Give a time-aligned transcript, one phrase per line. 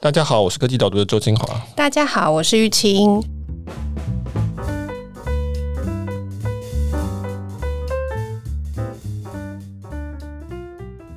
[0.00, 1.60] 大家好，我是科技导读的周清华。
[1.74, 3.20] 大家好，我是玉清。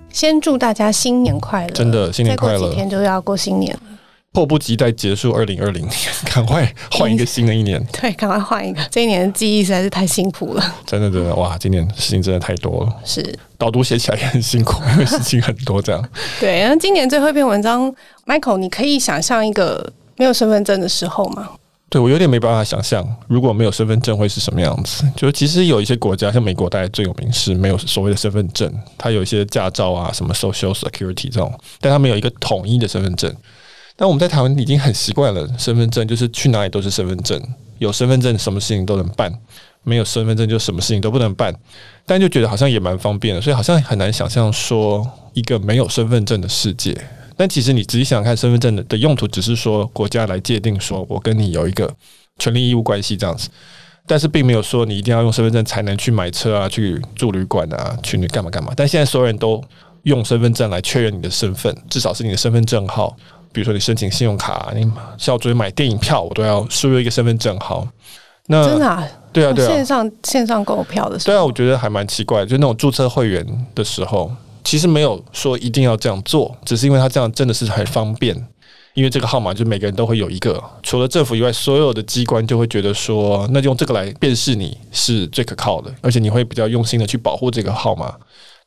[0.10, 1.74] 先祝大家新年快乐！
[1.76, 2.56] 真的新年快乐！
[2.56, 3.91] 再过几天就要过新年了，
[4.34, 5.96] 迫不及待结束二零二零年，
[6.34, 7.84] 赶快换一个新的一年。
[7.92, 8.82] 对，赶快换一个。
[8.90, 11.58] 这一年的记忆实在是太辛苦了，真的真的哇！
[11.58, 16.10] 今年事情真的太多了，是导读写起来也很辛苦， 因为事情很多这样。
[16.40, 17.94] 对，然后今年最后一篇文章
[18.26, 21.50] ，Michael，你可以想象一个没有身份证的时候吗？
[21.90, 25.04] 对，我有点没办法想象，如果没有身份证会是什么样子。
[25.14, 33.36] 就是其实有一些国家，像美国，大概最有名是没有所谓的身份证，它有一些驾照啊，什么 Social Security 这种，但它没有一个统一的身份证。
[34.02, 37.40] 但我们在台湾已经很习惯了，身份证就是去哪里都是身份证，
[37.78, 39.32] 有身份证什么事情都能办，
[39.84, 41.54] 没有身份证就什么事情都不能办。
[42.04, 47.00] 但就觉得好像也蛮方便的，所以好像很难想象说一个没有身份证的世界。
[47.38, 51.88] 但其实你仔细想看，身份证的的用途只是说国家来界定说我跟你有一个
[52.40, 53.50] 权利义务关系这样子，
[54.08, 58.74] 但是并没有说你一定要用身份证才能去买车啊、去住旅馆啊、去干嘛干嘛。
[58.76, 59.64] 但现在所有人都
[60.02, 63.16] 用身份证来确认你的身份，至少是你的身份证号。
[63.52, 64.82] 比如说你申请信用卡，你
[65.18, 67.88] 像我昨天买电影票，我都要输入一个身份证号。
[68.48, 69.08] 那真的啊？
[69.32, 74.32] 对啊，对啊，线上线上购票的时候，对啊，我觉得还蛮奇怪，就那种注册会员的时候。
[74.64, 78.36] 其实没有说一定要这样做，只是因为他这样真的是很方便。
[78.94, 88.14] 因为这个号码就每个人都会有一个，除了政府以外，所有的机关就会觉得说，那就用这个来辨识你是最可靠的，而且你会比较用心的去保护这个号码。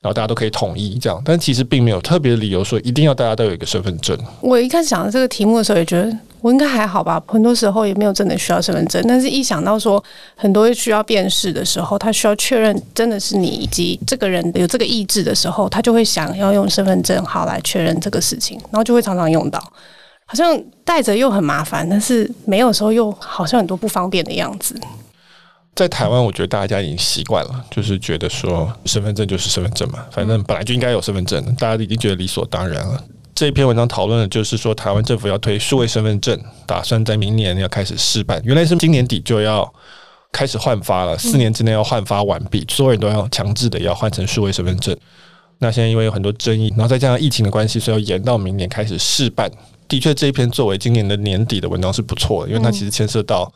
[0.05, 4.15] 然后大家都可以统一这样，但其实并没有特别的理由说一定要大家都有一个身份证。
[4.43, 9.03] 我一开始想这个题目的时候，也觉得我应该还好吧，很多时候也没有真的需要身份证。
[9.09, 10.05] 但是一想到说
[10.37, 19.59] 很多需要辨识的时候，他需要确认真的是你以及这个人有这个意志的时候，他就会想要用身份证号来确认这个事情，然后就会常常用到。
[20.27, 24.79] 好像带着又很麻烦，但是没有时候又好像很多不方便的样子。
[25.75, 33.03] 在台湾，我觉得大家已经习惯了，就是觉得说身份证就是身份证嘛，反正本来就应该有身份证，大家都已经觉得理所当然了。
[33.35, 39.69] 这一篇文章讨论的就是说，台湾政府要推数位身份证，打算在明年要开始试办，原来是今年底就要
[40.31, 44.97] 开始换发了，四年之内要换发完毕，所有人都要强制的要换成数位身份证。
[45.59, 49.51] 那现在因为有很多争议，然后再加上疫情的关系，所以要延到明年开始试办。
[49.89, 53.53] 的确，这一篇作为今年的年底的文章是不错的，因为它其实牵涉到。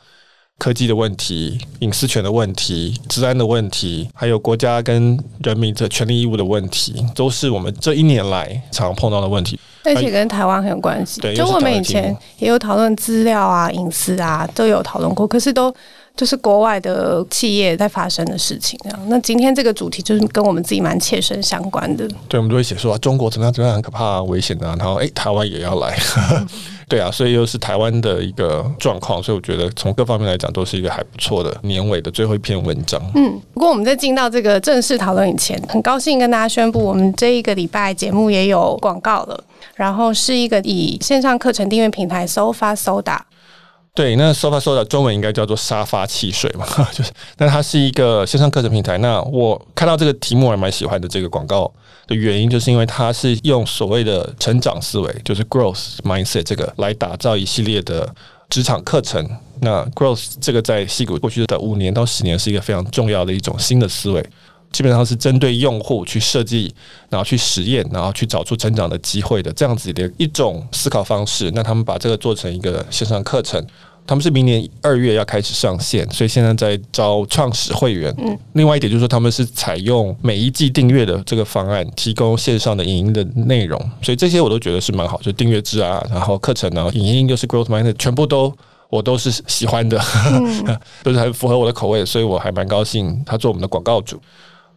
[0.58, 9.58] 科技的问题、隐私权的问题、治安的问题，还有国家跟人民的权利义务的问题，都是我们这一年来常碰到的问题。
[9.84, 11.20] 而且跟台湾很有关系。
[11.20, 15.26] 对，就我们以前也有讨论资料啊、隐私啊，都有讨论过。
[15.26, 15.72] 可是都
[16.18, 18.98] 就是国外的企业在发生的事情啊。
[19.06, 22.08] 那今天这个主题就是跟我们自己蛮切身相关的。
[22.28, 25.96] 对，我们都会写说啊，中国怎么样怎么样很可怕、啊、危险啊，然后哎、欸，台湾也要来。
[26.88, 32.98] 对啊，所以又是台湾的一个状况，所以我觉得从各方面来讲，都是一个还不错的年尾的最后一篇文章。
[33.14, 39.44] 嗯，不过我们在进到这个正式讨论以前，很高兴跟大家宣布，我们这一个礼拜节目也有广告了。
[39.74, 43.18] 然后是一个以线上课程订阅平台 Sofasoda。
[43.94, 48.97] 对，那 Sofasoda 中文应该叫做沙发汽水嘛， 就是，那它是一个线上课程平台。
[48.99, 51.72] 那我看到这个题目还蛮喜欢的，这个广告。
[52.06, 58.09] 的原因就是因为它是用所谓的成长思维，就是 growth mindset 这个来打造一系列的
[58.49, 59.22] 职场课程。
[59.60, 64.26] 那 growth 这个在西谷过去的五年到十年是一个非常重要的一种新的思维，
[64.72, 66.74] 基本上是针对用户去设计，
[67.08, 71.50] 然后去实验，然后去找出成长的机会的这样子的一种思考方式。
[71.54, 73.64] 那他们把这个做成一个线上课程。
[74.06, 78.10] 他们是明年二月要开始上线，所以现在在招创始会员。
[78.16, 88.50] 嗯，另外一点就是说，他们是采用每一季订阅的这个方案，提供线上的影音的内容，所以这些我都觉得是蛮好，就订阅制啊，然后课程呢，影音又是 growth mindset，全部都
[88.88, 90.00] 我都是喜欢的，
[90.32, 94.18] 嗯、都是很符合我的口味，所以我还蛮高兴他做我们的广告主。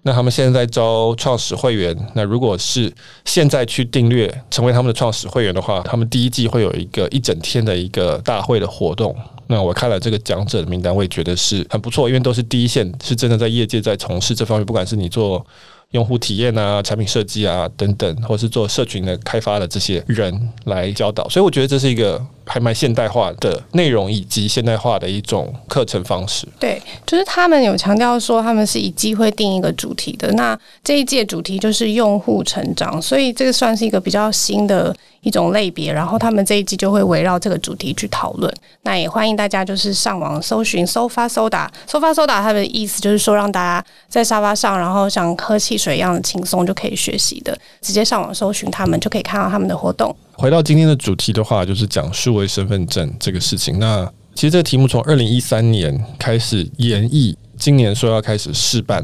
[0.04, 1.96] 那他们现在在招创始会员。
[2.14, 2.92] 那如果是
[3.26, 9.16] 现在去订阅成为他们的创始会员的话，他们第一季会有一个一整天的一个大会的活动。
[9.48, 15.46] 那我看了这个讲者的名单，我也觉得是很不错，因为都是第一线，是真的在业界在从事这方面，不管是你做。
[15.92, 22.18] 用户体验啊，产品设计啊，等等，或是做社群的开发的这些人来教导，所以我觉得这是一个
[22.52, 26.46] 还蛮现代化的内容以及现代化的一种课程方式。
[26.60, 30.30] 对，就是他们有强调说，他们是以机会定一个主题的。
[30.34, 35.94] 那这一届主题就是用户成长，所以这个算是一个比较新的一种类别。
[35.94, 38.54] 然后他们这一季就会围绕这个主题去讨论。
[38.82, 50.14] 那也欢迎大家就是上网搜寻 Sofasoda，Sofasoda 它的意思就是说让大家在沙发上，然后像喝汽水一样轻松就可以学习的，直接上网搜寻他们就可以看到他们的活动。
[50.42, 53.78] 回到今天的主题的话，就是讲数位身份证这个事情。
[53.78, 59.04] 那其实这个题目从二零一三年开始研议，今年说要开始试办。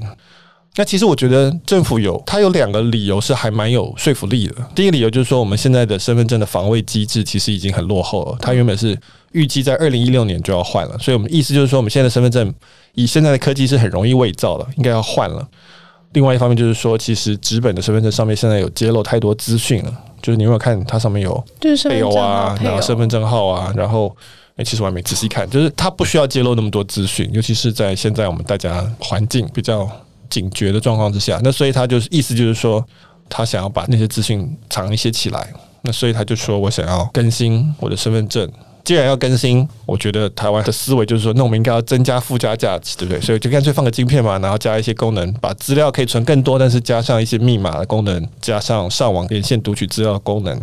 [0.77, 4.55] 那其实我觉得政府有，它有两个理由是还蛮有说服力的。
[4.73, 8.37] 第一个理由就是说，我们现在的身份证的防卫机制其实已经很落后了。
[8.41, 8.99] 它原本是
[9.33, 12.51] 预计在二零一六年就要换了，所以我们意思就是说，我们现在的身份证
[12.95, 15.47] 以现在的科技是很容易伪造的，应该要换了。
[16.13, 19.93] 另外一方面就是说，其实纸本的身份证上面现在有揭露太多资讯了，
[20.27, 21.41] 就是你有没有看它上面有
[21.87, 24.13] 配偶啊，然后身份证号啊，然后
[24.57, 29.89] 诶，其实我还没仔细看，就是它不需要揭露那么多资讯，尤其是在现在我们大家环境比较。
[30.29, 32.85] 警觉的状况之下，那所以他就是意思就是说，
[33.29, 35.53] 他想要把那些资讯藏一些起来。
[35.83, 38.45] 那所以他就说我想要更新我的身份证。
[38.87, 43.19] 既然要更新，我觉得台湾的思维就是说，那我们应该要增加附加价值，对不对？
[43.19, 50.57] 所以就干脆放个晶片嘛，然后加一些功能，把资料可以存更多，但是加上一些密码的功能，加上上网连线读取资料的功能。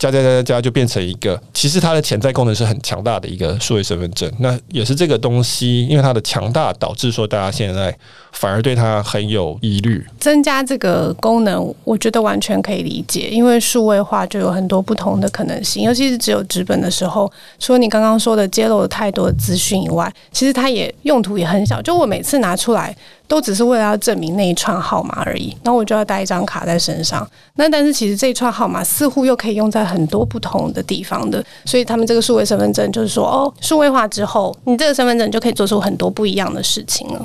[0.00, 4.32] 加加加加加就变成一个，其实它的潜在功能是很强大的一个数位身份证。
[4.38, 7.94] 那也是这个东西，因为它的强大导致说大家现在
[8.32, 10.02] 反而对它很有疑虑。
[10.18, 15.82] 增加这个功能，我觉得完全可以理解，因为数位化就有很多不同的可能性。
[15.82, 21.82] 尤其是只有纸本的时候，除了你刚刚说的揭露了太多资讯以外，其实它也用途也很小。
[21.82, 22.96] 就我每次拿出来。
[23.30, 27.24] 都只是为了要证明那一串号码而已，那我就要带一张卡在身上。
[27.54, 37.24] 那但是其实这一串号码似乎又可以用在很多不同的地方的，所以他们这个数位身份证就是说，哦，数位化之后，你这个身份证就可以做出很多不一样的事情了。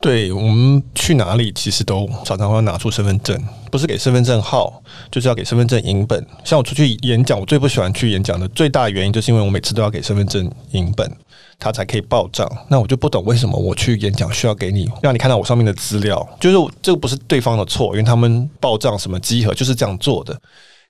[0.00, 3.38] 对，我们去哪里其实都常常会拿出身份证，
[3.70, 6.26] 不是给身份证号，就是要给身份证影本。
[6.42, 11.10] 像我出去演讲，我最不喜欢去演讲的最大原因，就是因为我每次都要给身份证影本。
[11.58, 20.38] 他才可以报账，那我就不懂为什么我去演讲需要给你，让你看到我上面的资料，就是这个不是对方的错，因为他们报账什么稽核就是这样做的。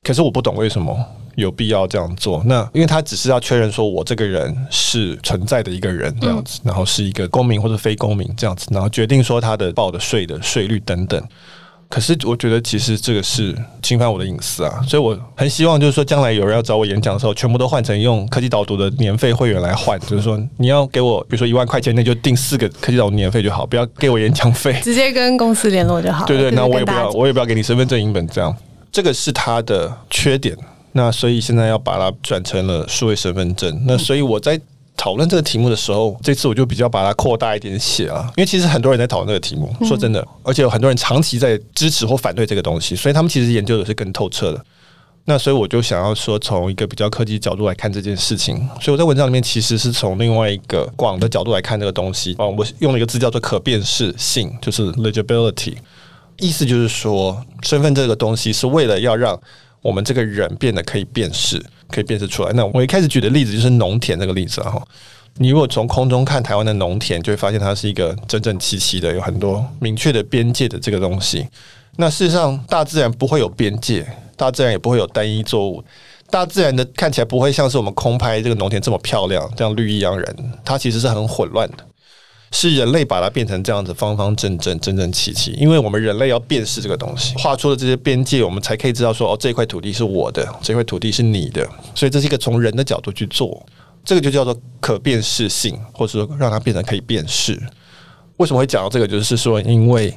[0.02, 0.94] 可是我不懂为什么
[1.34, 2.42] 有必要这样做。
[2.44, 11.22] 那因为他只是要确认说我这个人是存在的一个人这样子，然后是一个公民或者非公民这样子，然后决定说他的报的税的税率等等。
[11.94, 19.96] 可是我觉得其实这个是侵犯我的隐私啊，所以我很希望就是说，将来有人要找我演讲的时候，全部都换成用科技导读的年费会员来换。
[20.00, 26.26] 就是说，你要给我，比如说一万块钱，那就订四个科技导读年费就好，不要给我演讲费， 直接跟公司联络就好。
[26.26, 28.52] 对对，那我也不要，我也不要给你身份证影本这样。
[28.90, 30.56] 这个是他的缺点。
[30.90, 33.80] 那所以现在要把它转成了数位身份证。
[33.86, 34.60] 那所以我在。
[34.96, 44.64] 讨论这个题目的时候，这次我就比较把它扩大一点写啊，因为其实很多人在讨论这个题目，说真的，而且有很多人长期在支持或反对这个东西，所以他们其实研究的是更透彻的。
[45.26, 55.74] 那所以我就想要说，从一个比较科技角度来看这件事情，所以我在文章里面其实是从另外一个广的角度来看这个东西啊，我用了一个字叫做可辨识性，就是 legibility，
[56.36, 59.40] 意思就是说，身份这个东西是为了要让
[59.80, 61.64] 我们这个人变得可以辨识。
[61.90, 62.52] 可以辨识出来。
[62.52, 64.82] 那我一开始举的例子就是农田这个例子哈。
[65.38, 71.46] 你如果从空中看台湾的农田，就会发现它是一个整整齐齐的，有很多明确的边界的这个东西。
[71.96, 75.82] 那事实上，大自然不会有边界，大自然也不会有单一作物。
[76.30, 80.36] 大自然的看起来不会像是我们空拍这个农田这么漂亮，这样绿意盎然。
[80.64, 81.78] 它其实是很混乱的。
[82.56, 93.60] 是人类把它变成这样子方方正正、整整齐齐，因为我们人类要辨识这个东西，画出了这些边界，我们才可以知道说哦，这块土地是我的，这块土地是你的，所以这是一个从人的角度去做，
[94.04, 97.60] 这个就叫做可辨识性，或者说让它变成可以辨识。
[98.36, 99.08] 为什么会讲到这个？
[99.08, 100.16] 就是说，因为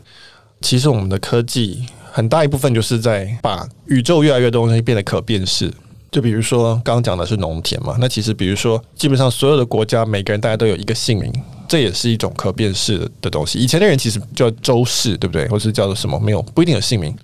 [0.61, 5.73] 其实我们的科技很大一部分就是在把宇宙越来越多东西变得可辨识。
[6.11, 11.33] 就比如说刚刚讲的是农田嘛，那其实比如说基本上所有的国家，每个人大家都有一个姓名。
[11.67, 13.59] 这也是一种可辨识的东西。
[13.59, 15.47] 以前的人其实叫周市，对不对？
[15.47, 16.19] 或是叫做什么？
[16.19, 17.15] 没有，不一定有姓名。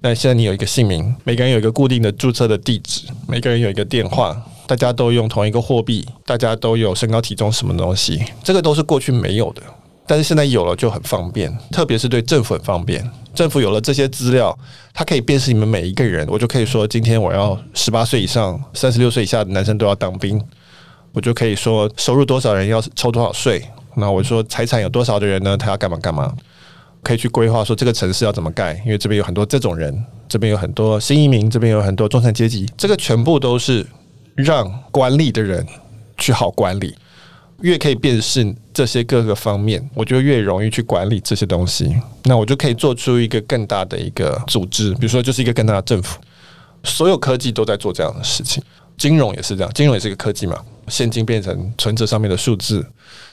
[0.00, 9.62] 那现在你有一个姓名，每个人有一个固定的注册的地址，每个人有一个电话，大家都用同一个货币，大家都有身高体重什么东西，这个都是过去没有的。
[10.06, 13.04] 但是现在有了就很方便，特别是对政府很方便。
[13.34, 14.56] 政府有了这些资料，
[14.94, 16.26] 它可以辨识你们每一个人。
[16.30, 20.40] 我就可以说，今天我要十八岁以上、三十六岁以下的男生都要当兵。
[21.12, 23.66] 我就可以说，收入多少人要抽多少税。
[23.96, 25.56] 那我说财产有多少的人呢？
[25.56, 26.32] 他要干嘛干嘛？
[27.02, 33.86] 可以去规划说这个城市要怎么盖，因为这边有很多这种人，这边有很多新移民，这边有很多中产阶级，这个全部都是
[34.34, 35.64] 让管理的人
[36.18, 36.94] 去好管理。
[37.62, 41.96] 越可以辨识这些各个方面，我就越容易去管理这些东西。
[42.24, 46.18] 那我就可以做出一个更大的一个组织，比如说就是一个更大的政府。
[46.84, 48.62] 所有科技都在做这样的事情，
[48.98, 50.58] 金融也是这样，金融也是一个科技嘛。
[50.88, 52.84] 现金变成存折上面的数字，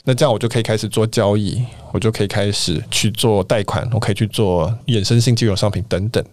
[0.03, 6.23] 那这样我就可以开始做交易，我就可以开始去做贷款，我可以去做衍生性金融商品等等。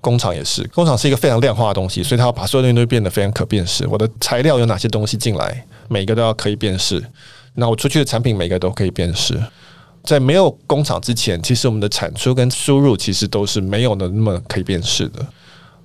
[0.00, 3.86] 工厂也是，工厂是一个非常量化的东西，所以它要把所有东西都变得非常可辨识。
[3.86, 7.00] 我的材料有哪些东西进来，每个都要可以辨识。
[7.54, 9.40] 那我出去的产品每个都可以辨识。
[10.02, 15.24] 在没有工厂之前，其实我们的产出跟输入其实都是没有的那么可以辨识的。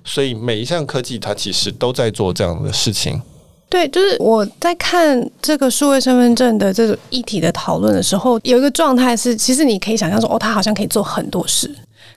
[0.04, 3.22] 所以每一项科技，它其实都在做这样的事情。
[3.68, 11.70] 对，就是我在看这个数位身份证的这个议题的讨论的时候，有一个状态是，其实你可以想象说，哦，它好像可以做很多事。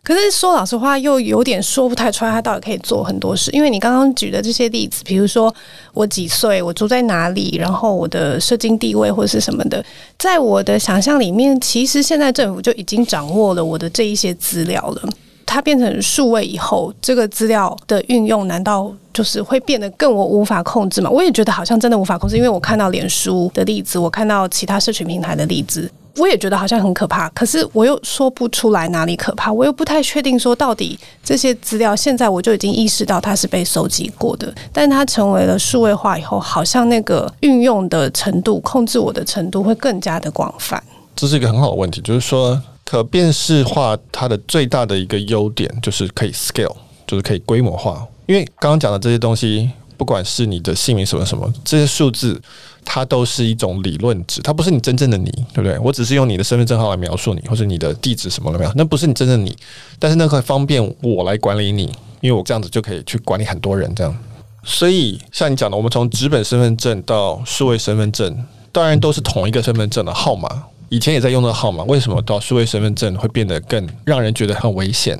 [0.03, 3.51] 可是说老实话，又有点说不太出来，它到底可以做很多事。
[3.51, 5.53] 因为你刚刚举的这些例子，比如说
[5.93, 9.83] 我几岁，我住在哪里，然后我的社经地位或是什么的，
[10.17, 15.09] 在我的想象里面，其实现在政府就已经掌握了我的这一些资料了。
[15.53, 21.09] 它变成数位以后，这个资料的运用，难道就是会变得更我无法控制吗？
[21.09, 25.91] 我也觉得好像真的无法控制，因为我看到脸书的例子，我看到其他社群平台的例子。
[26.17, 40.81] 我也觉得好像很可怕，可是我又说不出来哪里可怕，我又不太确定说到底这些资料现在我就已经意识到它是被收集过的，但它成为了数位化以后，好像那个运用的程度、控制我的程度会更加的广泛。
[41.13, 46.75] 这是一个很好的问题，就是说可辨识化它的最大的一个优点就是可以 scale，
[47.07, 49.69] 就是可以规模化，因为刚刚讲的这些东西。
[49.95, 52.41] 不管是你的姓名什么什么，这些数字
[52.83, 55.77] 它都是一种理论值，它不是你真正的你，对不对？
[55.77, 59.55] 我只是用你的身份证号来描述你，或者你的地址什么的没有，那不是你真正的你。
[59.99, 61.83] 但是那可以方便我来管理你，
[62.19, 64.17] 因为我这样子就可以去管理很多人这样。
[64.63, 75.17] 所以像你讲的，我们从纸本身份证到数位身份证，当然都是同一个身份证的号码，以前也在用的号码，为什么到数位身份证会变得更让人觉得很危险？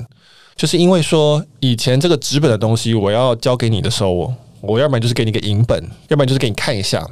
[0.54, 4.32] 就是因为说以前这个纸本的东西，我要交给你的时候。
[4.64, 5.76] 我要不然就是给你个银本，
[6.06, 7.04] 要不然就是给你看一下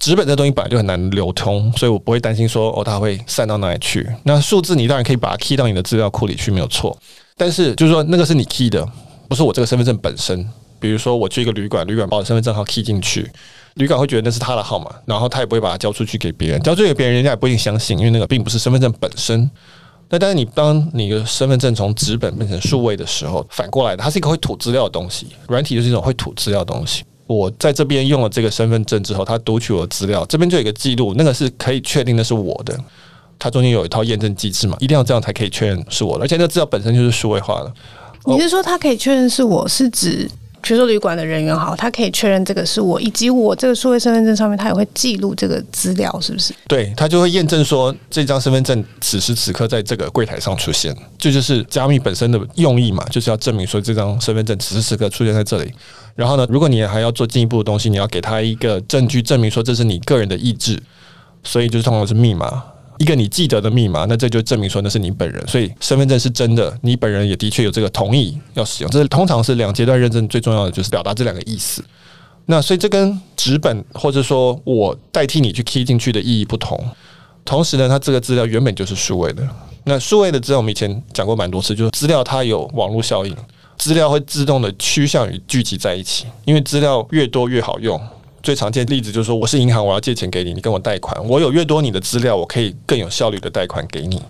[0.00, 4.04] 纸本这东西本来就很难流通，所以我不会担心说哦它会散到哪里去。
[4.24, 6.98] 那数字你当然可以把它 key 到你的资料库里去，没有错。
[7.36, 8.84] 但是就是说那个是你 key 的，
[9.28, 10.44] 不是我这个身份证本身。
[10.80, 13.30] 比如说我去一个旅馆，旅馆把我身份证号 key 进去，
[13.74, 19.50] 旅馆会觉得那是他的号码，然后他也不会把它交出去给别人，交出去给别人人家也不一定相信，因为那个并不是身份证本身。
[20.10, 25.28] 那但是你当你的身份证从纸本变成数位的时候，反过来的，它是一个会吐资料的东西。
[25.48, 27.02] 软体就是一种会吐资料的东西。
[27.26, 32.78] 我在这边用了这个身份证之后，它读取我的资料，这边就有一个记录，那个是可以确定那是我的。
[33.38, 37.72] 它中间有一套验证机制嘛，一定要这样才可以确认是我的，而且那资料本身就是数位化的。
[38.26, 40.30] 你是说它可以确认是我是指？
[40.62, 46.54] 比如说旅馆的人员好，他可以确认这个是我，以及我这个数位身份证上面他也会记录这个资料，是不是？
[46.68, 55.72] 对，他就会验证说这张身份证此时此刻在这个柜台上出现，这就是加密本身的用意嘛，就是要证明说这张身份证此时此刻出现在这里。
[56.14, 60.80] 然后呢，如果你还要做进一步的东西，你要给他一个证据证明说这是你个人的意志，
[61.42, 62.62] 所以就是通常是密码。
[62.98, 68.90] 一个你记得的密码，那这就证明说那是你本人，所以身份证是真的，你本人也的确有这个同意要使用。
[68.90, 71.82] 这通常是两阶段认证最重要的，就是表达这两个意思。
[72.46, 76.78] 那所以这跟纸本或者说我代替你去 key 进去的意义不同。
[77.44, 79.42] 同时呢，它这个资料原本就是数位的。
[79.84, 83.34] 那数位的资料我们以前讲过蛮多次，就是资料它有网络效应，
[83.76, 88.00] 资料会自动的趋向于聚集在一起，因为资料越多越好用。
[88.42, 94.20] 最常见的例子就是说，我是银行，我要借钱给你，你跟我贷款，我有越多你的资料，我可以更有效率的贷款给你，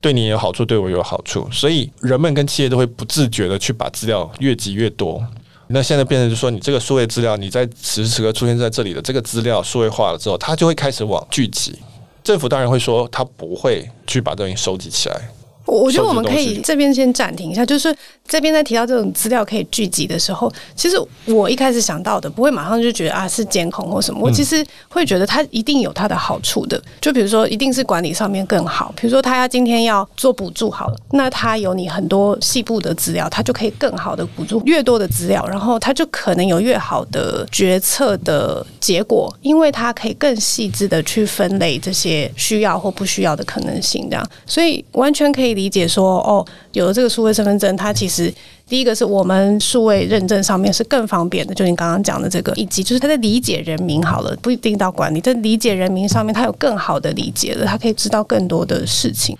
[0.00, 5.24] 对你有好处，对我有好处，所以人们跟企业都会不自觉的去把资料越积越多。
[5.68, 11.78] 那现在变成就是说，你这个数位资料，你在此时此刻出现在这里的这个资料数位化了之后，它就会开始往聚集。
[12.22, 15.18] 政府当然会说，它不会去把东西收集起来。
[15.66, 17.94] 我我觉得我们可以这边先暂停一下，就是
[18.26, 26.82] 这边在提到这种资料可以聚集的时候，其实我一开始想到的不会马上就觉得啊是监控或什么，我其实会觉得它一定有它的好处的。
[27.00, 28.92] 就比如说，一定是管理上面更好。
[29.00, 45.51] 比如说，他要今天要做补助好了，那他有你很多细部的资料，他就可以更好的补助越多的资料，然后他就可能有越好的决策的结果，因为他可以更细致的去分类这些需要或不需要的可能性，这样，所以完全可以。
[45.54, 48.32] 理解说哦，有了这个数位身份证，它其实
[48.68, 59.36] 第一个是我们数位认证上面是更方便的，就你刚刚讲的这个，以及就是他在理解人民好了，不一定到管理，在理解人民上面，他有更好的理解了，他可以知道更多的事情。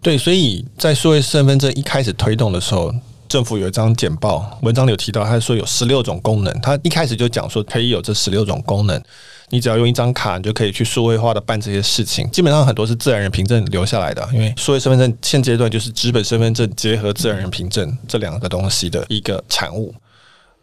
[0.00, 2.92] 对，所以在数位身份证一开始推动的时候，
[3.28, 9.00] 政府有一张简报文章里有提到，他说有十六种功能，他一开始就讲说可以有这十六种功能。
[9.52, 12.26] 你只要用一张卡，你就可以去数位化的办这些事情。
[12.30, 19.94] 基本上很多是自然人凭证留下来的，因为数位身份证现阶段就是纸本身份证结合自然人凭证这两个东西的一个产物。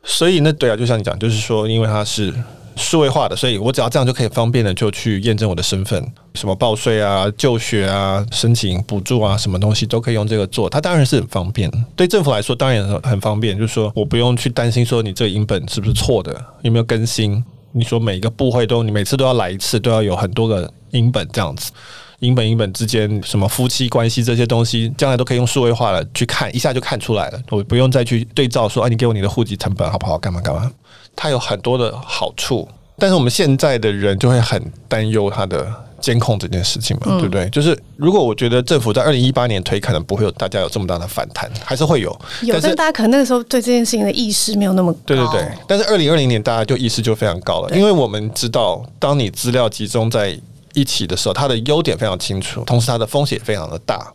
[0.04, 2.34] 所以那对啊，就像你讲，就是说，因为它是
[2.76, 6.04] 数位化的，所以我只要这样就可以方便的就去验证我的身份，
[6.34, 10.68] 什么报税啊、就学啊、申请补助啊，什么东西都可以用这个做。
[10.68, 17.44] 它当然是很方便，对政府来说当然很方便，就是说我不用去担心说你这个影本是不是错的，有没有更新。
[17.72, 21.72] 你说每一个部会都你每次都要来一次，都要有很多个影本这样子。
[22.20, 27.42] 影本影本之间什么夫妻关系这些东西，将来都可以用数位化了去看，一下就看出来了。
[27.50, 30.18] 我不用再去对照说，哎，你给我你的户籍成本好不好？
[30.18, 30.70] 干嘛干嘛？
[31.16, 35.66] 它有很多的好处，但是我们现在的人就会很担忧它的
[36.02, 37.50] 监控这件事情嘛，嗯、对不对？
[37.50, 42.10] 就是如果我觉得政府在二零一八年推，可能不会有大家有这么大的反弹，还是会有。
[42.42, 45.00] 有，但是大家可能那个时候对这件事情的意识没有那么高。
[45.06, 50.38] 对对对，但是二零二零年大家就意识就非常高了，因为我们知道，当你资料集中在
[50.74, 54.12] 一起的时候，它的优点非常清楚，同时它的风险也非常的大。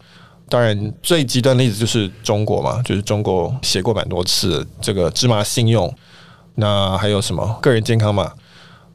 [0.49, 5.93] 当然，最极端的例子就是中国嘛，就是中国写过蛮多次这个芝麻信用。
[6.57, 8.31] 那还有什么个人健康码？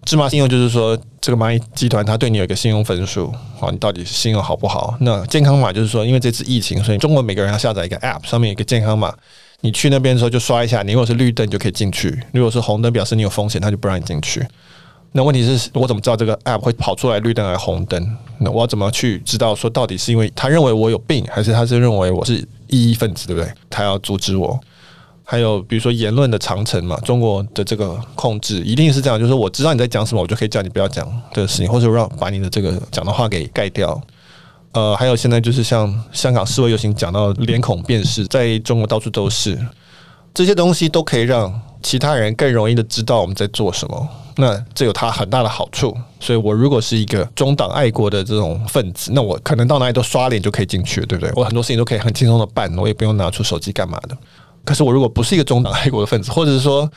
[0.06, 4.96] 芝麻信用就是说，这个蚂蚁集团它对你有一个信用分数，好，你到底信用好不好？
[5.01, 9.13] 那健康码就是说，因为这次疫情，所以中国每个人要下载一个 App，上面有一个健康码。
[9.62, 14.41] 你去那边的时候就刷一下，你如果是绿灯，就可以进去；如果是红灯，表示你有风险，他就不让你进去。
[15.12, 18.18] 那问题是我怎么知道这个 app 会跑出来绿灯还是红灯？
[18.38, 22.36] 那我要怎么去知道说到底是因为他认为我有病，还是他是认为我是
[22.68, 23.51] 异议分子，对不对？
[23.70, 24.58] 他要阻止我。
[25.31, 34.01] 还有比如说言论的长城嘛，中国的这个控制一定是这样，就是我知道你在讲什么，我就可以叫你不要讲这个事情，或者让把你的这个讲的话给盖掉。
[34.71, 39.55] 呃，还有现在就是像香港示威游行讲到脸孔辨识，在中国到处都是，
[40.33, 44.09] 这些东西都可以让其他人更容易的知道我们在做什么。
[44.36, 51.31] 那这有它很大的好处，所以我如果是一个中党爱国的这种分子，那我可能到哪里都刷脸就可以进去，对不对？
[51.36, 54.17] 我很多事情都可以很轻松的办，我也不用拿出手机干嘛的。
[54.69, 56.88] 可是我如果不是一个中党爱国的分子， 或者是说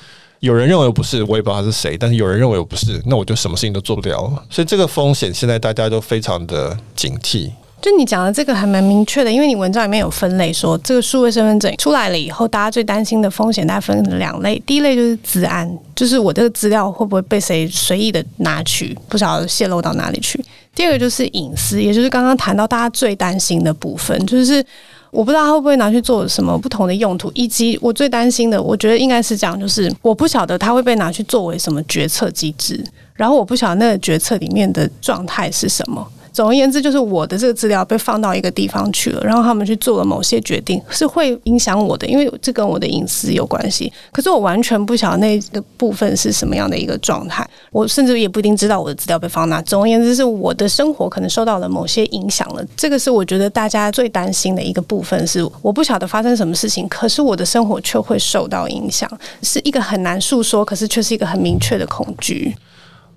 [0.41, 4.31] 有人认为我不是，我也不知道他是谁，但是有人认为我不是，那我就什么事情都做不了。
[4.51, 7.51] 所以这个风险现在大家都非常的警惕。
[7.81, 14.63] 就你讲的这个还蛮明确的，因为你文章里面有分类说，这个数位身份证出来了以后，大家最担心的风险大概分两类。
[14.67, 20.39] 第一类就是资安，就是我这个资料会不会被谁随意的拿取，不晓得泄露到哪里去。
[20.75, 24.65] 第二个就是隐私，也就是刚刚谈到大家最担心的部分，就是
[25.11, 32.83] 我不知道他会不会拿去做什么不同的用途，以及我最担心的，我觉得应该是这样，就是我不晓得他会被拿去作为什么决策机制，
[33.15, 36.07] 然后我不晓得那个决策里面的状态是什么。
[36.33, 43.93] 总而言之，就是我的这个资料被放到一个地方去了，然后他们去做了某些决定，是会影响我的，因为这跟我的隐私有关系。
[44.11, 49.61] 可是我完全不晓得那个部分是什么样的一个状态，我甚至也不一定知道我的资料被放哪。
[49.63, 52.65] 总而言之，是我的生活可能受到了某些影响了。
[52.77, 59.11] 这个是我觉得大家最担心的一个部分，是我不晓得发生什么事情，可是我的生活却会受到影响，
[59.43, 62.55] 是一个很难诉说，可是却是一个很明确的恐惧。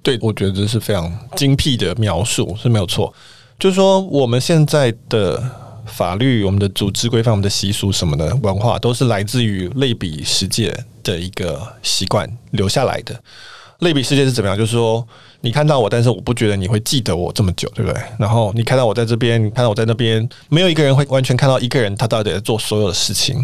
[0.06, 3.12] 对，我觉得这是非常精辟的描述，是没有错。
[3.58, 5.44] 就是说，我们现在的
[5.88, 13.20] 法律、我们的组织规范、我们的习俗什么的文化，都是来自于类比世界的一个习惯留下来的。
[13.80, 14.56] 类比世界是怎么样？
[14.56, 15.04] 就是说，
[15.42, 18.00] 你看到我，但是我不觉得你会记得我这么久，对不对？
[18.20, 23.44] 然后你看到我在这边，你看到我在那边，没有一个人会完全看到一个人他到底在做所有的事情。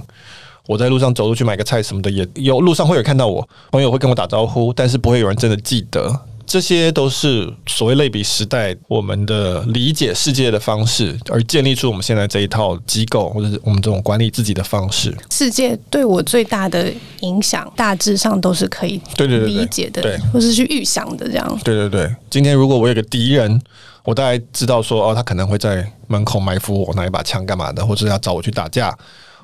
[0.68, 6.22] 我在路上走路去买个菜什么的，也有路上会有看到我，朋友会跟我打招呼，但是不会有人真的记得。
[6.52, 15.16] 这些都是所谓类比时代我们的理解世界的方式，而建立出我们现在这一套机构，或者是我们这种管理自己的方式。
[15.30, 21.60] 世界对我最大的影响，大致上都是可以对对理解的，对，或是去预想的这样。
[21.64, 23.62] 对对对，今天如果我有个敌人，
[24.04, 28.94] 我大概知道说，哦，他可能会在门口埋伏我，拿一把枪干嘛的，或者要找我去打架。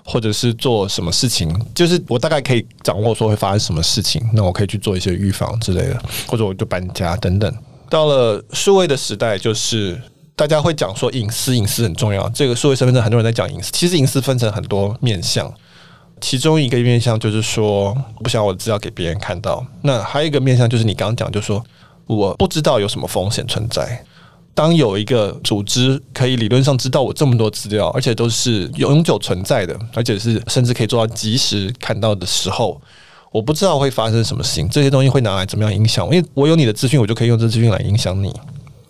[0.09, 7.53] 或者是做什么事情，就是我大概可以掌握说会发生什么事情，那我可以去做一些预防之类的，或者我就搬家等等。
[7.89, 10.01] 到了数位的时代，就是
[10.33, 12.29] 大家会讲说隐私，隐私很重要。
[12.29, 15.53] 这个数位身份证很多人在讲隐私，其实隐私分成很多面向，
[16.21, 17.93] 其中一个面向就是说
[18.23, 19.65] 不想我的资料给别人看到。
[19.81, 21.61] 那还有一个面向就是你刚刚讲，就是说
[22.05, 24.01] 我不知道有什么风险存在。
[24.57, 32.81] 当有一个组织可以理论上知道我这么多资料，而且都是永久存在的，而且是甚至可以做到及时看到的时候，
[33.31, 34.67] 我不知道会发生什么事情。
[34.67, 36.11] 这些东西会拿来怎么样影响我？
[36.11, 38.33] 因为我有你的资讯，我就可以用这资讯来影响你。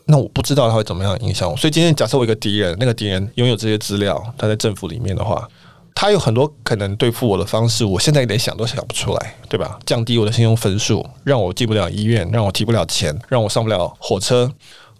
[0.05, 1.57] 那我不知道它会怎么样影响我。
[1.57, 5.45] 所以今天假设我一个敌人，那个敌人拥有这些资料，他在政府里面的话，
[5.93, 9.77] 他有很多可能对付我的方式，我现在连想都想不出来，对吧？
[9.85, 14.49] 降低我的信用分数，让我进不了医院，让我提不了钱，让我上不了火车。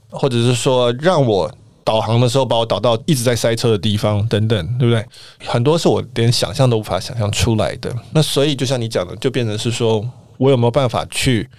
[0.09, 1.51] 或者是说，让我
[1.83, 5.05] 导航的时候把我导到一直在塞车的地方，等等，对不对？
[5.45, 7.93] 很多是我连想象都无法想象出来的。
[8.11, 10.05] 那所以，就像你讲的，就变成是说
[10.37, 11.49] 我有没有办法去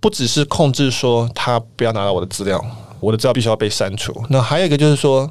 [0.00, 2.62] 不只是控制说他不要拿到我的资料，
[3.00, 4.14] 我的资料必须要被删除。
[4.28, 5.30] 那还有一个就是说，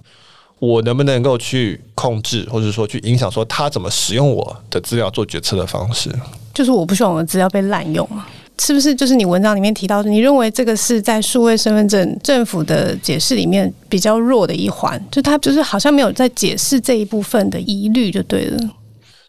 [0.60, 6.12] 我能不能够去控制，或者说去影响说他怎么使用我的资料做决策的方式？
[6.54, 8.26] 就是我不希望我的资料被滥用嘛。
[8.60, 10.10] 是不是就是你文章里面提到的？
[10.10, 18.58] 你认为这个是在数位身份证政府的解释里面比较弱的一环，就他就是好像没有在解释这一部分的疑虑，就对了。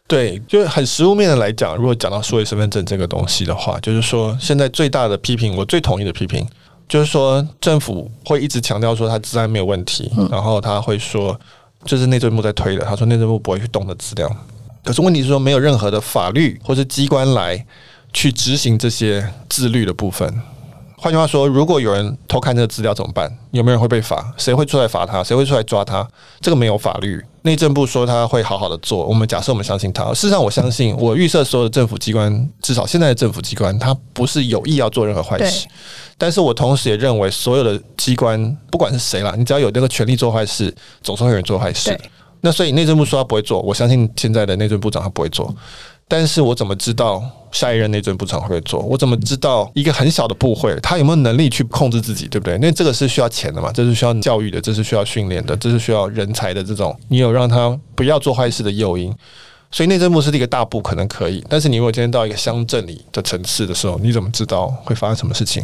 [0.07, 6.43] 对，就很实物面的来讲，如果讲到数位身份证这个东西的话，就是说现在最大的批评，我最同意的批评，
[6.87, 11.39] 就是说政府会一直强调说它治安没有问题，嗯、然后他会说
[11.85, 14.27] 就是内政部在推的，他说内政部不会去动的资料，
[14.83, 17.63] 可是问题是说没有任何的法律或是机关来。
[18.13, 20.41] 去执行这些自律的部分。
[21.01, 23.33] 换句话说，如果有人偷看这个资料怎么办？
[23.51, 24.33] 有没有人会被罚？
[24.37, 25.23] 谁会出来罚他？
[25.23, 26.05] 谁会出来抓他？
[26.41, 27.23] 这个没有法律。
[27.43, 29.05] 内政部说他会好好的做。
[29.05, 30.13] 我们假设我们相信他。
[30.13, 35.65] 事实上，我相信我预设所有的政府机关，至少现在的政府机关，他不是有意要做任何坏事。
[36.17, 41.97] 但是我同时也认为，所有的机关，不管是谁啦，你只要有那个权利做坏事，总是会有人做坏事。
[42.41, 45.53] 那所以内政部说他不会做，我相信现在的内政部长他不会做。
[46.09, 48.81] 但是我怎么知道下一任内政部长会做？
[48.81, 52.55] 我怎么知道一个很小的部会他有没有能力去控制自己，对不对？
[52.55, 56.63] 因为这个是需要钱的嘛，这是需要教育的，这是需要训练的，这是需要人才的。
[56.63, 59.13] 这种你有让他不要做坏事的诱因，
[59.69, 61.45] 所以内政部是一个大部可能可以。
[61.47, 65.63] 但是你如果今天到一个乡镇里的城市的时候，你怎么知道会发生什么事情？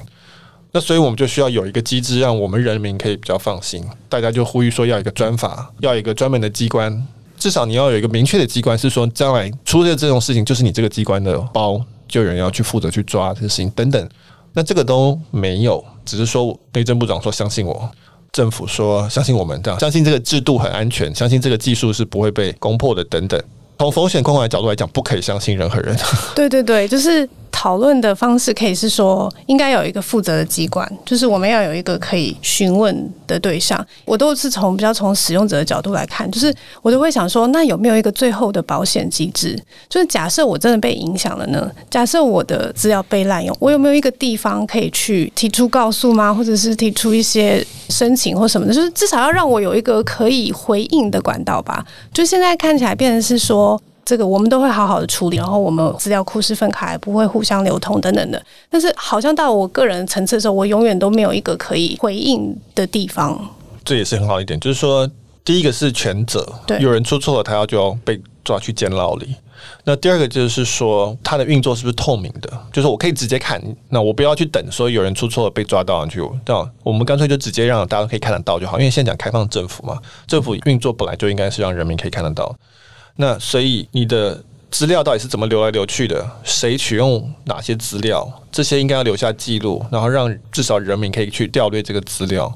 [0.71, 3.83] 那所以我们就需要有一个机制，让我们人民可以比较放心。
[4.07, 7.07] 大家就呼吁说要一个专法，要一个专门的机关。
[7.37, 14.09] 至少你要有一个明确的机关，是说将来出现这种事情，就是你这个机关的包，就有人要去负责去抓这个事情等等。
[14.53, 17.89] 那这个都没有，只是说内政部长说相信我，
[18.31, 23.41] 政府说相信我们，这样相信这个制度很安全，相信这个技术是不会被攻破的等等。
[23.79, 25.97] 从风险控管的角度来讲，不可以相信任何人。
[26.35, 27.29] 对对对，就是。
[27.57, 33.83] 讨论的方式可以是说，应该有一个负责的机关，就是我们要有一个可以询问的对象。
[34.03, 39.57] 我都是从比较从使用者的角度来看，就是我都会想说，那有没有一个最后的保险机制？
[39.87, 41.71] 就是假设我真的被影响了呢？
[41.89, 46.33] 假设我的资料被滥用，我有没有一个地方可以去提出告诉吗？
[46.33, 48.73] 或者是提出一些申请或什么的？
[48.73, 51.85] 就是至少要让我有一个可以回应的管道吧。
[52.13, 53.81] 就现在看起来变成是说。
[54.05, 58.41] 这个我们都会好好的处理，然后我们资料库是分开，不会互相流通等等的。
[58.69, 63.37] 但是好像到我个人层次的时候，我永远都没有一个可以回应的地方。
[63.83, 65.09] 这也是很好一点，就是说，
[65.43, 69.35] 第一个是权责，对，有人出错了，他要就要被抓去监牢里。
[69.83, 72.49] 那第二个就是说，它的运作是不是透明的？
[72.71, 76.69] 就是我可以直接看，那我不要去等说有人出错了被抓到去，对吧？
[76.83, 82.55] 我们干脆就直接让大家可以看得到就好，因为现在讲开放政府嘛，政府运作本来就应该是让人民可以看得到。
[83.17, 86.29] 那所以你的资料到底是怎么流来流去的？
[86.43, 88.29] 谁取用哪些资料？
[88.51, 92.53] 这些应该要留下记录，然后让至少人民可以去调阅这个资料。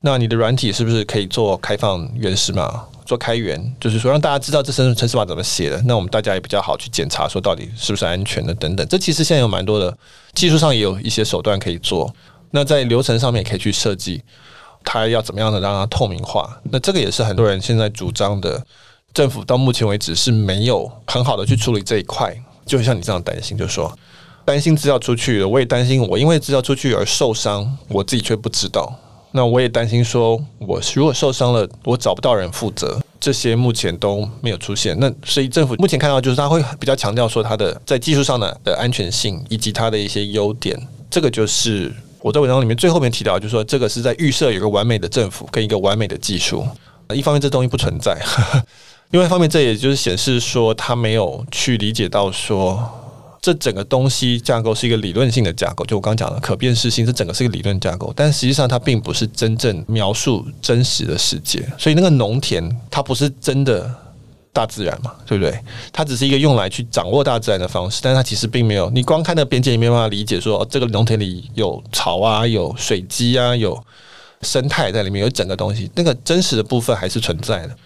[0.00, 2.84] 那你的软体是不是可以做开放原始码？
[3.04, 5.80] 做开源，就是说让大家知道这程式码怎么写的。
[5.82, 8.86] 那我们大家也比较好去检查，说到底是不是安全的等等。
[8.88, 9.96] 这其实现在有蛮多的
[10.34, 12.12] 技术上也有一些手段可以做。
[12.50, 14.22] 那在流程上面也可以去设计，
[14.84, 16.60] 它要怎么样的让它透明化？
[16.70, 18.62] 那这个也是很多人现在主张的。
[19.16, 23.90] 政府到目前为止是没有很好的去处理这一块，就像你这样担心，就说
[24.44, 28.94] 担心资料出去了，我也担心我因为资料出去而受伤，我自己却不知道。
[29.32, 34.94] 那我也担心说，我如果受伤了，我找不到人负责，这些目前都没有出现。
[35.00, 40.78] 那所以政府目前看到就是他会比较强调说他的在技术上的的安全性以及它的一些优点。
[41.08, 46.68] 这个就是我在文章里面最后面提到，就是说这个是在预设有个完美的政府跟一个完美的技术。
[47.14, 48.14] 一方面这东西不存在。
[49.10, 52.78] 另外一方面，这也就是显示说，他没有去理解到说，
[53.40, 55.84] 这整个东西架构是一个理论性的架构。
[55.86, 61.64] 就我刚讲的可辨识性，这整个是一个理论架构，但实际上它并不是真正描述真实的世界。
[61.78, 63.88] 所以那个农田，它不是真的
[64.52, 65.56] 大自然嘛，对不对？
[65.92, 68.90] 它只是一个用来去掌握大自然的方式，但是它其实并没有。
[68.90, 73.80] 你光看那边界，你没有办法理解说，哦这个农田里有草啊，有水鸡啊，有
[74.42, 77.76] 生态在里面，有整个东西，那个真实的部分还是存在的。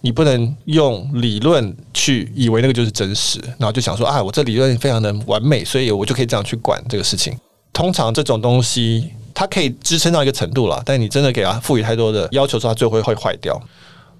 [0.00, 7.36] 你不能用理论去以为那个就是真实，然后就想说啊，我这理论非常的完美，所以我就可以这样去管这个事情。
[7.72, 13.60] 通常这种东西它可以支撑到一个程度了，但你真的给它赋予太多的要求，说它最后会坏掉。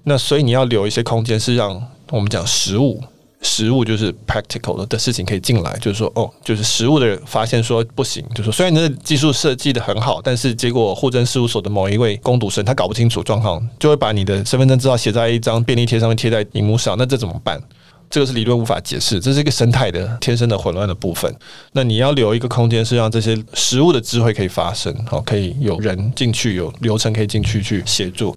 [0.03, 3.01] 那所以你要留一些空间，是让我们讲实物。
[3.41, 17.61] 实物就是 practical 的事情可以进来，就是说哦，就是实物的人发现说不行，就说虽然你的技术设计的很好，但是结果户政事务所的某一位工读生他搞不清楚状况，就会把你的身份证资料写在一张便利贴上面贴在荧幕上，那这怎么办？
[18.09, 21.31] 这个是理论无法解释，这是一个生态的天生的混乱的部分。
[21.73, 28.35] 那你要留一个空间，是让这些实物的智慧可以发生，好，可以有人进去，有流程可以进去去协助。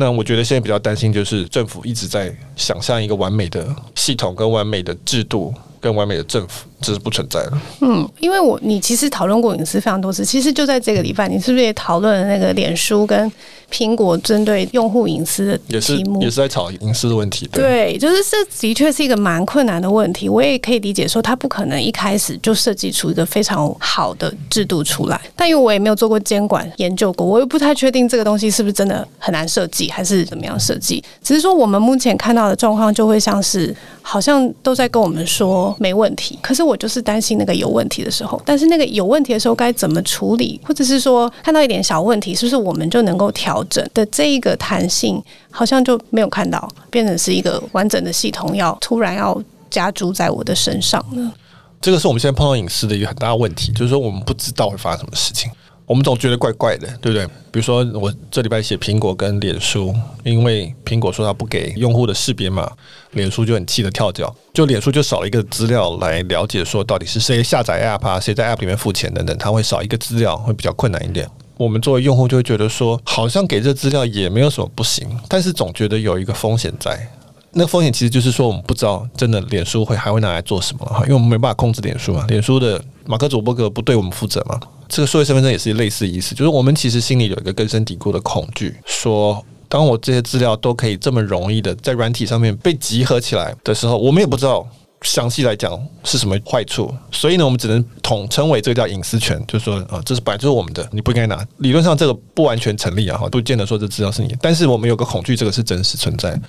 [0.00, 5.52] 那我觉得现在比较担心就是政府一直在想象一个完美的系统跟完美的制度。
[5.80, 7.52] 更完美的政府，这是不存在的。
[7.80, 13.30] 嗯，因为我你其实讨论过隐私非常多次，其实就在这个礼拜，你是不是也讨论了那个脸书跟
[13.70, 16.20] 苹果针对用户隐私的题目？
[16.20, 17.46] 也是也是在吵隐私的问题。
[17.52, 20.28] 对，对，就是这的确是一个蛮困难的问题。
[20.28, 25.20] 我也可以理解说，他不可能一开始就设计出一个非常好的制度出来。
[25.36, 31.02] 但因为我也没有做过监管研究过，我又不太确定这个东西是不是真的很难设计，还是怎么样设计。
[31.22, 35.67] 只是说我们目前看到的状况，就会像是好像都在跟我们说。
[35.78, 51.32] 没问题，可是我就是担心那个有问题的时候，但是那个有问题的时候该怎么处理，或者是说看到一点小问题，是不是我们就能够调整的这一个弹性，好像就没有看到，变成是一个完整的系统要突然要加诸在我的身上呢？
[51.80, 55.50] 这个是我们现在碰到隐私的一个很大问题，就是说我们不知道会发生什么事情。
[55.88, 57.26] 我们总觉得怪怪的，对不对？
[57.50, 62.70] 比如说，我这礼拜写苹果跟脸书，因为苹果说他不给用户的识别码，
[63.12, 71.26] 脸书就很气得跳脚，就脸书就少了一个资料来了解说到底是谁下载 App 啊，谁在 App 里面付钱等等，它会少一个资料，会比较困难一点。
[71.56, 77.10] 我们作为用户就会觉得说，好像给这资料也没有什么不行，但是总觉得有一个风险在。
[77.52, 82.26] 那个风险其实就是说，我们不知道真的脸书会还会拿来做什么哈，因为我们没办法控制脸书嘛。
[82.28, 84.60] 脸书的马克·祖伯格不对我们负责嘛。
[84.88, 94.66] 这个数位身份证也是类似意思，就是我们其实心里有一个根深蒂固的恐惧，说当我这些资料都可以这么容易的在软体上面被集合起来的时候，我们也不知道
[95.02, 101.46] 详细来讲是什么坏处，所以呢，我们只能统称为这个叫隐私权，就是说啊，这是本来就是我们的，你不应该拿。
[101.58, 106.40] 理论上这个不完全成立啊，哈，不见得说这资料是你，但是我们有个恐惧，这个是真实存在。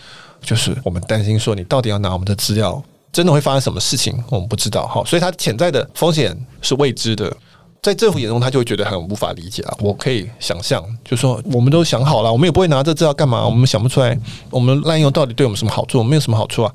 [0.41, 4.17] 就是我们担心说，你到底要拿我们的资料，真的会发生什么事情？
[4.29, 7.35] 我们不知道哈，所以它潜在的风险是未知的。
[7.81, 9.77] 在政府眼中，他就会觉得很无法理解啊。
[9.79, 13.45] 我可以想象，就说我们都想好了，我们也不会拿这资料干嘛？
[13.45, 14.17] 我们想不出来，
[14.49, 15.97] 我们滥用到底对我们什么好处？
[15.97, 16.73] 我们没有什么好处啊。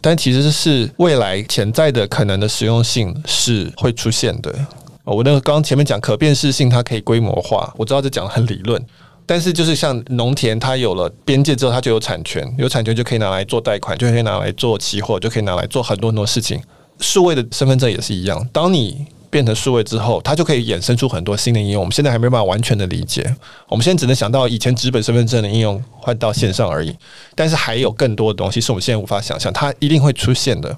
[0.00, 4.54] 但其实是未来潜在的可能的实用性是会出现的。
[5.04, 7.70] 我那个刚刚前面讲可辨识性，它可以规模化。
[7.76, 8.82] 我知道这讲的很理论。
[9.26, 16.60] 但是，就是像农田，它有了边界之后，它就有产权，有产权就可以拿来做贷款，就可以拿来做期货，就可以拿来做很多很多事情。
[16.98, 21.80] 数位的身份证也是一样，当你变成数位之后，它就可以衍生出很多新的应用。
[21.80, 23.34] 我们现在还没办法完全的理解，
[23.68, 26.94] 我们现在只能想到以前纸本身份证的应用换到线上而已。
[27.34, 30.76] 但是还有更多的东西是我们现在无法想象，它一定会出现的。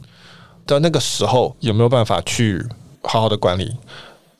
[0.66, 2.64] 到那个时候，有没有办法去
[3.02, 3.74] 好好的管理？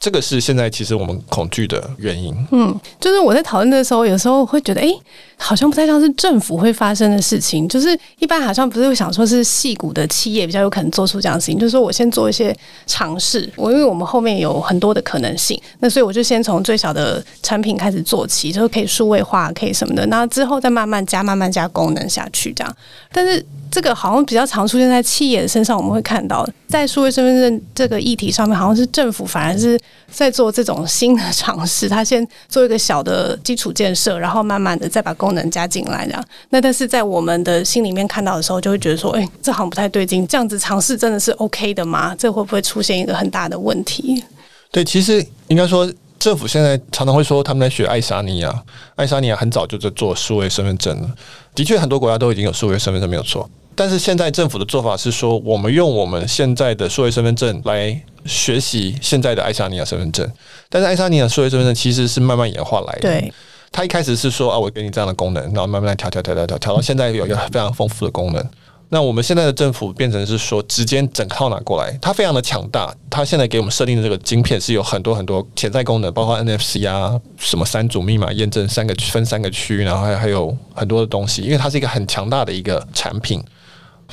[0.02, 2.34] 这个是现在其实我们恐惧的原因。
[2.50, 4.92] 嗯，就是我在讨论的时候，有时候会觉得，哎，
[5.36, 7.68] 好像不太像是政府会发生的事情。
[7.68, 11.56] 就是一般好像不是会想说是矽谷的企业比较有可能做出这样的事情。
[11.56, 12.52] 就是说我先做一些
[12.84, 22.76] 尝试，我因为我们后面有很多的可能性，那所以我就先从最小的产品开始做起，就是可以数位化，可以什么的，那之后再慢慢加，慢慢加功能下去，这样。
[23.12, 29.78] 但是这个好像比较常出现在企业的身上，我们会看到，在数位身份证这个议题上面，好像是政府反而是。
[30.11, 36.24] 在做这种新的尝试，他先做一个小的基础建设，然后慢慢的再把功能加进来，这样。
[36.50, 40.26] 那但是在我们的心里面看到的时候，就会觉得说，哎，这好像不太对劲。
[40.26, 42.14] 这样子尝试真的是 OK 的吗？
[42.18, 44.22] 这会不会出现一个很大的问题？
[44.70, 48.62] 对，其实应该说，政府现在常常会说他们在学爱沙尼亚，
[48.96, 51.11] 爱沙尼亚很早就在做数位身份证了。
[51.55, 53.48] 的确，很多国家都已经有数位身份证，没有错。
[53.74, 60.30] 但是现在政府的做法是说，我们用我们现在的数位身份证来学习现在的爱沙尼亚身份证。
[60.68, 63.00] 但是爱沙尼亚数位身份证其实是慢慢演化来的。
[63.00, 63.32] 对，
[63.70, 68.46] 他一开始是说啊，我给你这样的功能，然后慢慢来调调调调调，调到现在有一个非常丰富的功能。
[68.90, 72.94] 那我们现在的政府变成是说，直接整套拿过来，它非常的强大。
[73.08, 83.42] 它现在给我们设定的这个晶片是有很多很多潜在功能，包括 NFC 啊，什么三组密码验证，三个分三个区，然后还还有很多的东西，因为它是一个很强大的一个产品。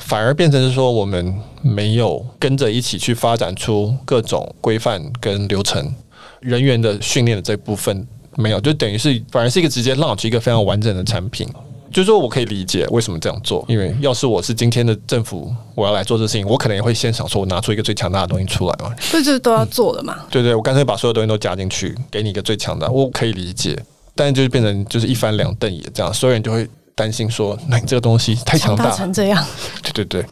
[0.00, 5.94] 反而变成是说，我们没有跟着一起去发展出各种规范跟流程，
[6.40, 11.46] 人员的训练的这部分没有，就等于是反而是一个直接 launch 一个非常完整的产品。
[11.92, 18.94] 就是说我可以理解为什么这样做，因为要是我是今天的政府，我要来做这事情，我可能也会先想说，我拿出一个最强大的东西出来嘛。
[19.10, 20.16] 这就是都要做的嘛。
[20.30, 23.76] 对，对，我干脆把所有东西都加进去，给你一个最强大，我可以理解。
[24.14, 26.68] 但就是变成就是一翻两瞪眼这样，所有人就会。
[27.00, 29.42] 担心说，那你这个东西太强大成这样，
[29.82, 30.26] 对对对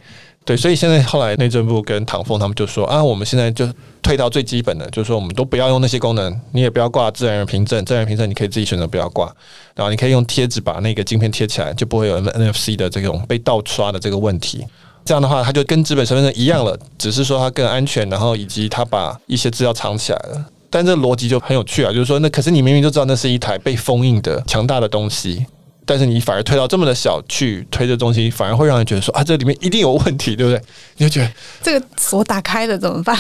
[0.45, 3.67] 对，所以现在后来内政部跟唐凤他们就说啊，我们现在就
[4.03, 9.35] 退到最基本的，就是说我们都不要用那些功能，你也不要挂自然人凭证，自然人凭证你可以自己选择不要挂，
[9.75, 14.67] 然后你可以用贴纸把那个晶片贴起来，就不会有 NFC 的这种被盗刷的这个问题。
[15.07, 20.45] 这样的话，它就跟资本身份证一样了，只是说它更安全，然后以及它把一些资料藏起来了。
[20.69, 25.47] 但这逻辑就很有趣啊，就是说，那可是你明明就知道那是一台被封印的强大的东西。
[25.91, 30.61] 但是你反而推到这么的小去推这东西，反而会让人觉得说啊，这里面一定有问题，对不对？
[30.99, 33.17] 你就觉得这个锁打开了怎么办？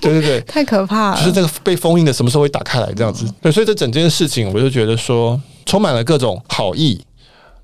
[0.00, 1.16] 对对对，太可怕了。
[1.16, 3.26] 就是这个被封印的什么时候会打开来这样子？
[3.42, 7.04] 对，所以这整件事情，我就觉得说充满了各种好意，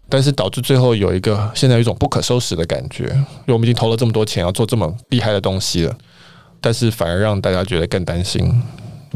[0.08, 5.94] 但是导致最后有一个现在有一种不可收拾的感觉，因为我们已经投了这么多钱要做这么厉害的东西了，
[6.60, 8.60] 但是反而让大家觉得更担心。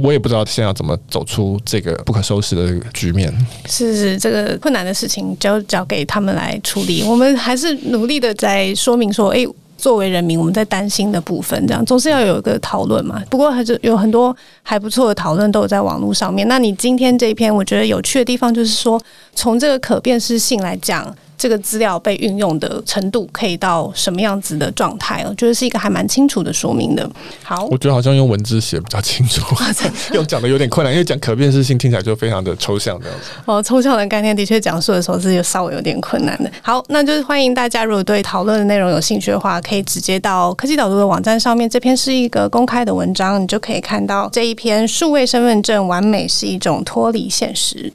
[0.03, 3.33] 我也不知道现在要怎么走出这个不可收拾的局面。
[3.67, 7.03] 是是，这个困难的事情就交给他们来处理。
[7.05, 9.47] 我们还是努力的在说明说，诶，
[9.79, 13.23] 作为人民，我们在担心的部分，这样总是要有一个讨论嘛。
[13.31, 16.49] 不过还是有很多还不错的讨论都有在网络上面。
[16.49, 19.01] 那你今天这一篇，我觉得有趣的地方就是说，
[19.35, 21.15] 从这个可辨识性来讲。
[21.43, 25.27] 这个资料被运用的程度可以到什么样子的状态？
[25.29, 27.05] 我觉得是一个还蛮清楚的说明的。
[27.43, 29.43] 好，我觉得好像用文字写比较清楚，
[30.15, 33.07] 用讲的有点困难，因为讲可辨识性听起来就非常的抽象的。
[33.45, 36.49] 哦，抽象的概念的确讲述的时候是有稍微有点困难的。
[36.63, 47.93] 好，那就是欢迎大家如果对讨论的内容有兴趣的话，可以直接到科技导读的网站上面，这篇是一个公开的文章，你就可以看到这一篇数位身份证完美是一种脱离现实。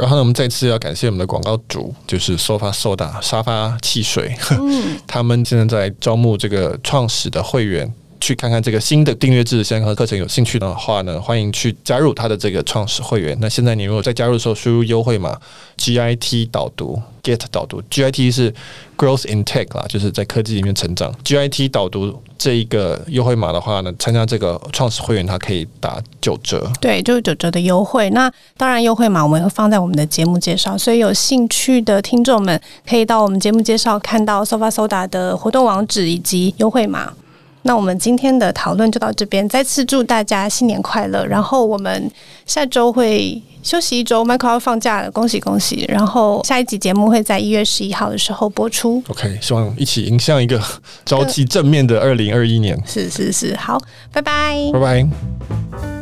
[0.00, 7.92] 然后呢，我们再次要感谢我们的广告主，就是 Sofa Soda 沙发汽水，嗯、 他们现在在招募这个创始的会员。
[8.20, 13.36] 去看看这个新的订阅制线上课程，有兴趣的话呢，欢迎去加入他的这个创始会员。
[13.40, 15.36] 那现在你如果在加入的时候输入优惠码
[15.78, 18.52] GIT 导读 Get 导读 GIT 是
[18.96, 21.14] Growth in Tech 啦，就是在科技里面成长。
[21.24, 26.70] GIT 导读这一个优惠码的话呢，参加这个创始会员，它可以打九折。
[26.80, 28.08] 对，就是九折的优惠。
[28.10, 37.12] 那当然优惠码我们会放在我们的节目介绍，所以有兴趣的听众们可以到我们节目介绍看到 Sofa Soda 的活动网址以及优惠码。
[37.62, 41.24] 那我们今天的讨论就到这边，再次祝大家新年快乐。
[41.26, 42.10] 然后我们
[42.46, 45.84] 下周会休息一周，Michael 要放假了，恭喜恭喜。
[45.88, 49.02] 然后下一集节目会在一月十一号的时候播出。
[49.08, 50.58] OK，希望一起迎向一个
[51.04, 52.80] 朝气正面的二零二一年。
[52.86, 53.78] 是是是，好，
[54.10, 55.99] 拜拜，拜拜。